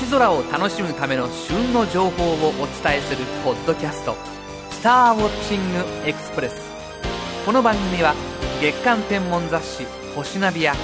[0.00, 4.16] 星空を楽しむための旬の情報をお伝えするポッドキャスト
[4.70, 6.60] 「スターウォッチングエクスプレス」
[7.46, 8.12] この番組は
[8.60, 9.86] 月間天文雑誌
[10.16, 10.74] 「星ナビ」や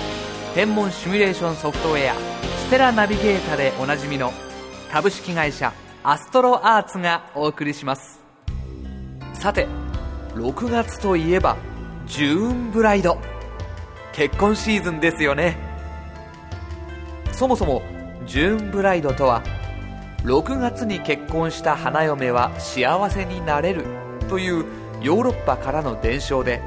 [0.55, 2.15] 天文シミュレーションソフトウェア
[2.66, 4.33] 「ステラナビゲータ」でおなじみの
[4.93, 5.73] 株式会社
[6.05, 8.20] アストロアーツがお送りします。
[9.34, 9.66] さて
[10.37, 11.56] 6月といえば
[12.06, 13.19] ジューンブライド。
[14.12, 15.59] 結婚シーズンですよね。
[17.33, 17.83] そもそも
[18.30, 19.43] ジューンブライドとは
[20.23, 23.84] 6月に結婚した花嫁は幸せになれる
[24.29, 24.65] という
[25.02, 26.62] ヨーロッパからの伝承で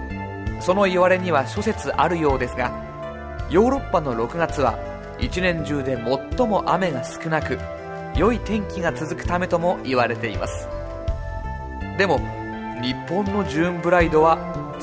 [0.59, 2.67] その言われには諸説あるようですが
[3.49, 4.77] ヨーロッパの6月は
[5.21, 5.95] 一年中で
[6.37, 7.57] 最も雨が少なく
[8.17, 10.67] 良い天気が続くためとも言われています。
[11.97, 12.19] でも
[12.81, 14.37] 日本のジューンブライドは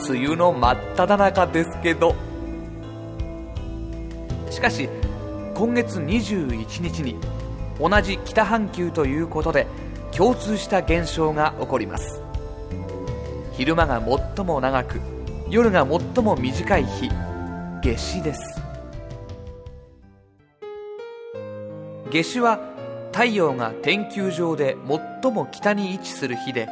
[0.09, 2.15] 梅雨の真っ只中ですけど。
[4.51, 4.89] しかし
[5.61, 7.17] 今月21日に
[7.79, 9.67] 同じ北半球ということで
[10.11, 12.23] 共通した現象が起こります。
[13.53, 14.03] 昼間が
[14.37, 15.03] 最も長く
[15.51, 17.11] 夜が最も短い日
[17.85, 18.41] 夏至です。
[22.11, 22.59] 夏至は
[23.13, 24.79] 太陽が天球上で
[25.23, 26.71] 最も北に位置する日で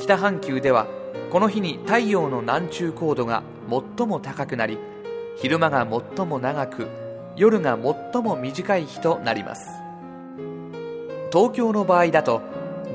[0.00, 0.86] 北半球では
[1.32, 3.42] この日に太陽の南中高度が
[3.96, 4.76] 最も高くなり
[5.38, 7.07] 昼間が最も長く
[7.38, 7.78] 夜が
[8.12, 9.64] 最も短い日となります。
[11.32, 12.42] 東京の場合だと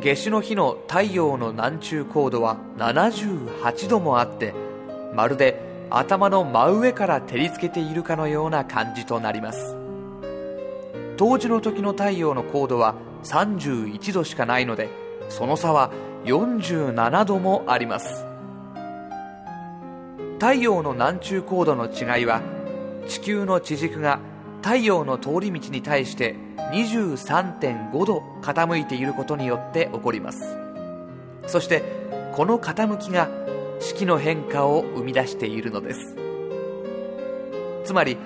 [0.04, 4.54] 夏至の日の太陽の南中高度は78度もあって
[5.16, 9.78] まるで頭の真上から照りつけているかのような感じとなります。
[11.16, 14.90] 冬至の時の太陽の高度は31度しかないので
[15.30, 15.90] その差は
[16.26, 18.26] 47度もあります。
[20.34, 22.42] 太陽の南中高度の違いは
[23.08, 24.20] 地球の地軸が
[24.64, 26.36] 太陽の通り道に対して
[26.72, 30.40] 23.5度傾いていることによって起こります。
[31.48, 31.84] そして
[32.34, 33.30] この傾きが
[33.82, 36.16] 四季の変化を生み出しているのです。
[37.84, 38.18] つまり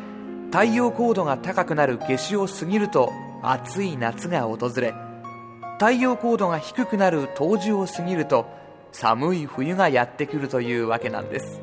[0.51, 3.11] 太陽高度が高くなる夏至を過ぎると
[3.41, 4.93] 暑い夏が訪れ
[5.79, 8.45] 太陽高度が低くなる冬至を過ぎると
[8.91, 11.61] 寒い冬がやってくるというわけなんです。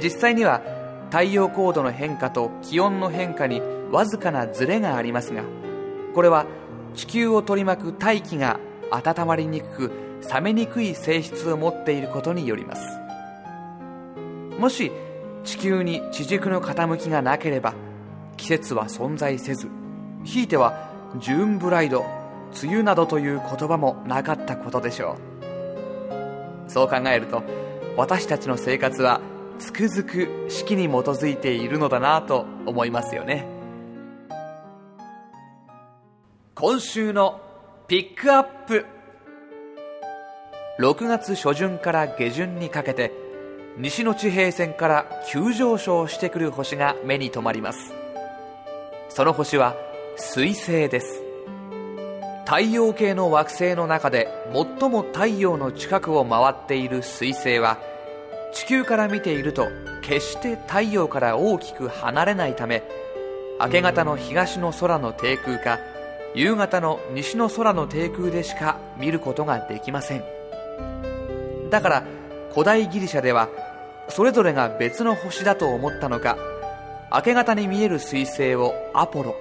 [0.00, 0.77] 実際には
[1.10, 5.42] 太陽高度の変化と気温の変化にわずかなズレがありますが
[6.14, 6.46] これは
[6.94, 8.60] 地球を取り巻く大気が
[8.90, 9.92] 温まりにくく
[10.32, 12.82] 冷めにくい性質を持っていることによります。
[14.58, 14.90] もし
[15.44, 17.74] 地球に地軸の傾きがなければ
[18.36, 19.68] 季節は存在せず
[20.24, 22.04] ひいてはジューンブライド
[22.62, 25.16] 梅雨などという言葉もなかったことでしょ
[26.66, 26.70] う。
[26.70, 27.42] そう考えると
[27.96, 29.20] 私たちの生活は
[29.58, 33.46] つくづく四季に基づいているのだなと思いますよね。
[36.54, 37.40] 今週の
[37.86, 38.86] ピックアップ。
[40.78, 43.12] 6月初旬から下旬にかけて
[43.76, 47.92] 西の地平線から急上昇してくる星が目に留まります。
[49.08, 49.76] その星は
[50.16, 51.22] 水星です。
[52.44, 57.78] 太陽系の惑星の中で最も太陽の近くを回っている水星は
[58.52, 59.68] 地球から見ていると
[60.02, 62.82] 決して太陽から大きく離れないため
[63.60, 65.78] 明け方の東の空の低空か
[66.34, 70.24] 夕方の西の空の低空でしか見ることができません。
[71.70, 72.04] だから
[72.52, 73.48] 古代ギリシャでは
[74.08, 76.38] それぞれが別の星だと思ったのか
[77.12, 79.34] 明け方に見える彗星をアポロ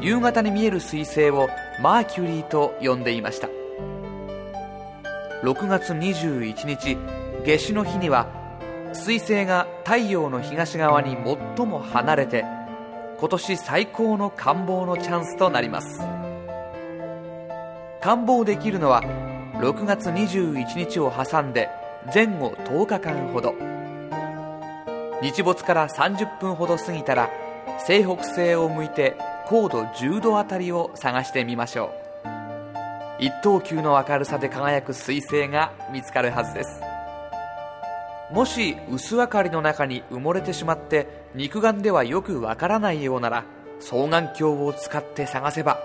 [0.00, 1.48] 夕方に見える彗星を
[1.80, 3.48] マーキュリーと呼んでいました。
[5.42, 6.96] 6月21日
[7.46, 8.26] 夏至の日には
[8.92, 11.16] 彗星が太陽の東側に
[11.56, 12.44] 最も離れて
[13.20, 16.00] 今年最高の観望のチャンスとなります。
[18.00, 19.00] 観望できるのは
[19.60, 21.68] 6月21日を挟んで
[22.12, 23.54] 前後10日間ほど。
[25.22, 27.30] 日没から30分ほど過ぎたら
[27.78, 29.16] 西北西を向いて
[29.46, 31.94] 高度10度あたりを探してみましょ
[33.20, 33.22] う。
[33.22, 36.95] 一等級の明るさで輝く彗星が見つかるはずです。
[38.32, 43.44] もし薄明かりの中に埋もれてしまって肉眼ではよくわからないようなら
[43.80, 45.78] 双眼鏡を使って探せば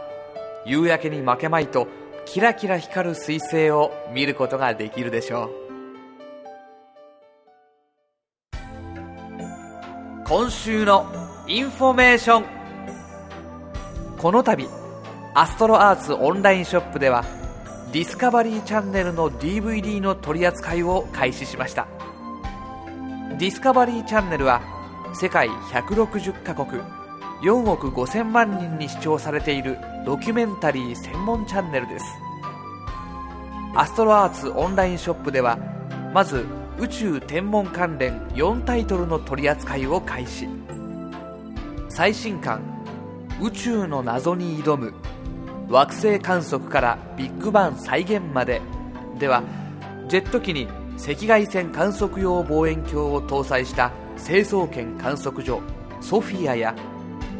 [0.65, 1.87] 夕焼けに負けまいと
[2.25, 5.49] キラキラ光る水星を見ることができるでしょう。
[10.25, 11.07] 今週の
[11.47, 12.45] インフォメーション。
[14.17, 14.69] この度
[15.33, 17.25] アストロアーツオンラインショップでは
[17.91, 21.87] ディスカバリーチャンネルの DVD の取り扱いを開始しました。
[23.41, 24.61] ディスカバリーチャンネルは
[25.15, 26.79] 世界160カ国
[27.41, 32.05] 4億5000万人に視聴されているドキュメンタリー専門チャンネルです。
[33.73, 35.57] アストロアーツオンラインショップでは
[36.13, 36.45] まず
[36.77, 40.47] 宇宙天文関連4タイトルの取り扱いを開始。
[41.89, 42.61] 最新刊
[43.41, 44.93] 「宇宙の謎に挑む
[45.67, 48.61] 惑星観測からビッグバン再現まで」
[49.17, 49.41] では
[50.09, 50.67] ジェット機に
[51.03, 55.61] 赤外線観測用望遠鏡を搭載した成層圏観測所
[55.99, 56.75] ソフィアや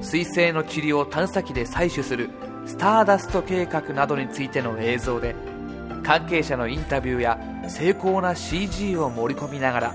[0.02, 2.32] 彗星の塵を探査機で採取する
[2.66, 5.36] スターダスト計画などについての映像で
[6.04, 9.94] 関係者のインタビューや精巧な CG を盛り込みながら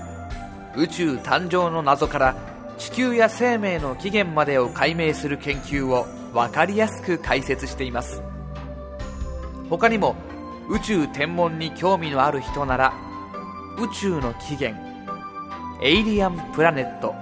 [0.77, 2.35] 宇宙誕生の謎から
[2.77, 8.21] 地球や生命の起源までを解明する研究を分かりやすく解説しています。
[9.69, 10.15] 他にも
[10.69, 12.93] 宇宙天文に興味のある人なら
[13.79, 14.75] 宇宙の起源
[15.83, 17.13] エイリアンプラネット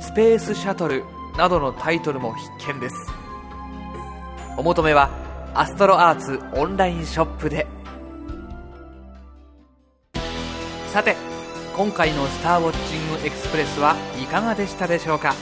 [0.00, 1.04] スペースシャトル
[1.36, 2.96] などのタイトルも必見です。
[4.56, 5.10] お求めは
[5.54, 7.66] アストロアーツオンラインショップで。
[10.92, 11.16] さて
[11.76, 15.34] 今回の「スターウォッチングエクスプレス」はいかがでしたでしょうか？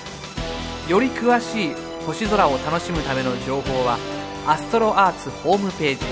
[0.88, 1.74] より詳しい
[2.04, 3.96] 星空を楽しむための情報は
[4.46, 6.04] アストロアーツホームページ